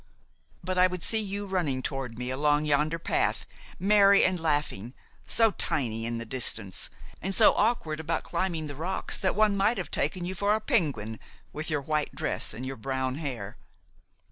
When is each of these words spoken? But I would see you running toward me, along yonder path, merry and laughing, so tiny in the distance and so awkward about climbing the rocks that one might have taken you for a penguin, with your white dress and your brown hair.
But 0.63 0.79
I 0.79 0.87
would 0.87 1.03
see 1.03 1.19
you 1.19 1.45
running 1.45 1.83
toward 1.83 2.17
me, 2.17 2.31
along 2.31 2.65
yonder 2.65 2.97
path, 2.97 3.45
merry 3.77 4.25
and 4.25 4.39
laughing, 4.39 4.95
so 5.27 5.51
tiny 5.51 6.07
in 6.07 6.17
the 6.17 6.25
distance 6.25 6.89
and 7.21 7.35
so 7.35 7.53
awkward 7.53 7.99
about 7.99 8.23
climbing 8.23 8.65
the 8.65 8.73
rocks 8.73 9.15
that 9.19 9.35
one 9.35 9.55
might 9.55 9.77
have 9.77 9.91
taken 9.91 10.25
you 10.25 10.33
for 10.33 10.55
a 10.55 10.59
penguin, 10.59 11.19
with 11.53 11.69
your 11.69 11.81
white 11.81 12.15
dress 12.15 12.51
and 12.51 12.65
your 12.65 12.77
brown 12.77 13.13
hair. 13.21 13.57